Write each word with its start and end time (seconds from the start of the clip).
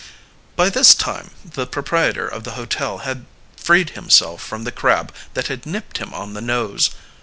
By 0.55 0.71
this 0.71 0.95
time 0.95 1.29
the 1.45 1.67
proprietor 1.67 2.27
of 2.27 2.43
the 2.43 2.53
hotel 2.53 2.97
had 3.05 3.27
freed 3.55 3.91
himself 3.91 4.41
from 4.41 4.63
the 4.63 4.71
crab 4.71 5.13
that 5.35 5.45
had 5.45 5.67
nipped 5.67 5.99
him 5.99 6.11
on 6.11 6.33
the 6.33 6.41
nose. 6.41 6.89